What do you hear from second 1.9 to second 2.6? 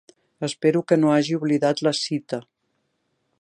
cita.